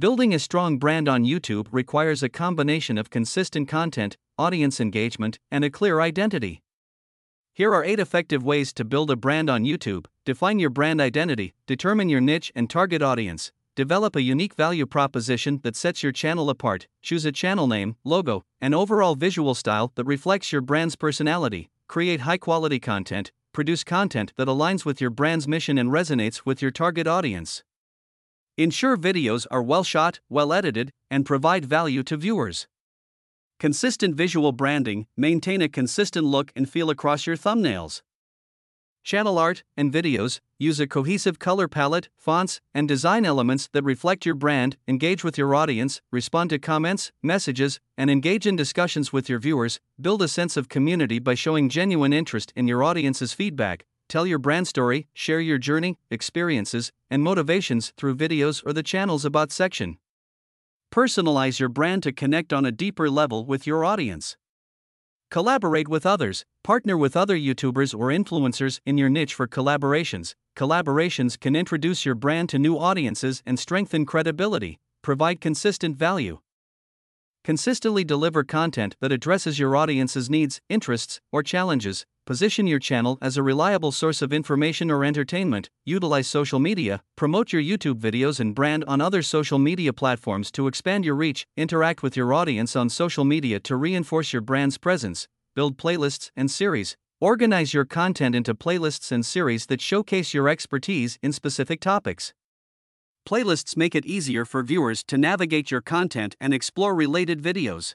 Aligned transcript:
Building 0.00 0.32
a 0.32 0.38
strong 0.38 0.78
brand 0.78 1.08
on 1.08 1.24
YouTube 1.24 1.66
requires 1.72 2.22
a 2.22 2.28
combination 2.28 2.96
of 2.98 3.10
consistent 3.10 3.66
content, 3.66 4.16
audience 4.38 4.78
engagement, 4.80 5.40
and 5.50 5.64
a 5.64 5.70
clear 5.70 6.00
identity. 6.00 6.62
Here 7.52 7.74
are 7.74 7.82
8 7.82 7.98
effective 7.98 8.44
ways 8.44 8.72
to 8.74 8.84
build 8.84 9.10
a 9.10 9.16
brand 9.16 9.50
on 9.50 9.64
YouTube. 9.64 10.06
Define 10.24 10.60
your 10.60 10.70
brand 10.70 11.00
identity, 11.00 11.52
determine 11.66 12.08
your 12.08 12.20
niche 12.20 12.52
and 12.54 12.70
target 12.70 13.02
audience, 13.02 13.50
develop 13.74 14.14
a 14.14 14.22
unique 14.22 14.54
value 14.54 14.86
proposition 14.86 15.58
that 15.64 15.74
sets 15.74 16.00
your 16.00 16.12
channel 16.12 16.48
apart, 16.48 16.86
choose 17.02 17.24
a 17.24 17.32
channel 17.32 17.66
name, 17.66 17.96
logo, 18.04 18.44
and 18.60 18.76
overall 18.76 19.16
visual 19.16 19.56
style 19.56 19.90
that 19.96 20.04
reflects 20.04 20.52
your 20.52 20.62
brand's 20.62 20.94
personality, 20.94 21.70
create 21.88 22.20
high 22.20 22.38
quality 22.38 22.78
content, 22.78 23.32
produce 23.52 23.82
content 23.82 24.32
that 24.36 24.46
aligns 24.46 24.84
with 24.84 25.00
your 25.00 25.10
brand's 25.10 25.48
mission 25.48 25.76
and 25.76 25.90
resonates 25.90 26.42
with 26.46 26.62
your 26.62 26.70
target 26.70 27.08
audience. 27.08 27.64
Ensure 28.58 28.96
videos 28.96 29.46
are 29.52 29.62
well 29.62 29.84
shot, 29.84 30.18
well 30.28 30.52
edited, 30.52 30.92
and 31.12 31.24
provide 31.24 31.64
value 31.64 32.02
to 32.02 32.16
viewers. 32.16 32.66
Consistent 33.60 34.16
visual 34.16 34.50
branding, 34.50 35.06
maintain 35.16 35.62
a 35.62 35.68
consistent 35.68 36.26
look 36.26 36.50
and 36.56 36.68
feel 36.68 36.90
across 36.90 37.24
your 37.24 37.36
thumbnails. 37.36 38.02
Channel 39.04 39.38
art 39.38 39.62
and 39.76 39.92
videos 39.92 40.40
use 40.58 40.80
a 40.80 40.88
cohesive 40.88 41.38
color 41.38 41.68
palette, 41.68 42.08
fonts, 42.16 42.60
and 42.74 42.88
design 42.88 43.24
elements 43.24 43.68
that 43.72 43.84
reflect 43.84 44.26
your 44.26 44.34
brand, 44.34 44.76
engage 44.88 45.22
with 45.22 45.38
your 45.38 45.54
audience, 45.54 46.02
respond 46.10 46.50
to 46.50 46.58
comments, 46.58 47.12
messages, 47.22 47.78
and 47.96 48.10
engage 48.10 48.44
in 48.44 48.56
discussions 48.56 49.12
with 49.12 49.28
your 49.28 49.38
viewers. 49.38 49.78
Build 50.00 50.20
a 50.20 50.26
sense 50.26 50.56
of 50.56 50.68
community 50.68 51.20
by 51.20 51.34
showing 51.34 51.68
genuine 51.68 52.12
interest 52.12 52.52
in 52.56 52.66
your 52.66 52.82
audience's 52.82 53.32
feedback, 53.32 53.84
Tell 54.08 54.26
your 54.26 54.38
brand 54.38 54.66
story, 54.66 55.06
share 55.12 55.40
your 55.40 55.58
journey, 55.58 55.98
experiences, 56.10 56.92
and 57.10 57.22
motivations 57.22 57.92
through 57.98 58.16
videos 58.16 58.62
or 58.64 58.72
the 58.72 58.82
channel's 58.82 59.26
About 59.26 59.52
section. 59.52 59.98
Personalize 60.90 61.60
your 61.60 61.68
brand 61.68 62.02
to 62.04 62.12
connect 62.12 62.52
on 62.52 62.64
a 62.64 62.72
deeper 62.72 63.10
level 63.10 63.44
with 63.44 63.66
your 63.66 63.84
audience. 63.84 64.38
Collaborate 65.30 65.88
with 65.88 66.06
others, 66.06 66.46
partner 66.64 66.96
with 66.96 67.14
other 67.14 67.36
YouTubers 67.36 67.94
or 67.94 68.08
influencers 68.08 68.80
in 68.86 68.96
your 68.96 69.10
niche 69.10 69.34
for 69.34 69.46
collaborations. 69.46 70.34
Collaborations 70.56 71.38
can 71.38 71.54
introduce 71.54 72.06
your 72.06 72.14
brand 72.14 72.48
to 72.48 72.58
new 72.58 72.78
audiences 72.78 73.42
and 73.44 73.58
strengthen 73.58 74.06
credibility, 74.06 74.78
provide 75.02 75.42
consistent 75.42 75.98
value. 75.98 76.38
Consistently 77.48 78.04
deliver 78.04 78.44
content 78.44 78.94
that 79.00 79.10
addresses 79.10 79.58
your 79.58 79.74
audience's 79.74 80.28
needs, 80.28 80.60
interests, 80.68 81.18
or 81.32 81.42
challenges. 81.42 82.04
Position 82.26 82.66
your 82.66 82.78
channel 82.78 83.16
as 83.22 83.38
a 83.38 83.42
reliable 83.42 83.90
source 83.90 84.20
of 84.20 84.34
information 84.34 84.90
or 84.90 85.02
entertainment. 85.02 85.70
Utilize 85.86 86.28
social 86.28 86.58
media. 86.58 87.00
Promote 87.16 87.50
your 87.50 87.62
YouTube 87.62 88.00
videos 88.00 88.38
and 88.38 88.54
brand 88.54 88.84
on 88.86 89.00
other 89.00 89.22
social 89.22 89.58
media 89.58 89.94
platforms 89.94 90.50
to 90.50 90.66
expand 90.66 91.06
your 91.06 91.14
reach. 91.14 91.46
Interact 91.56 92.02
with 92.02 92.18
your 92.18 92.34
audience 92.34 92.76
on 92.76 92.90
social 92.90 93.24
media 93.24 93.58
to 93.60 93.76
reinforce 93.76 94.30
your 94.30 94.42
brand's 94.42 94.76
presence. 94.76 95.26
Build 95.56 95.78
playlists 95.78 96.30
and 96.36 96.50
series. 96.50 96.98
Organize 97.18 97.72
your 97.72 97.86
content 97.86 98.34
into 98.34 98.54
playlists 98.54 99.10
and 99.10 99.24
series 99.24 99.64
that 99.68 99.80
showcase 99.80 100.34
your 100.34 100.50
expertise 100.50 101.18
in 101.22 101.32
specific 101.32 101.80
topics. 101.80 102.34
Playlists 103.28 103.76
make 103.76 103.94
it 103.94 104.06
easier 104.06 104.46
for 104.46 104.62
viewers 104.62 105.04
to 105.04 105.18
navigate 105.18 105.70
your 105.70 105.82
content 105.82 106.34
and 106.40 106.54
explore 106.54 106.94
related 106.94 107.42
videos. 107.42 107.94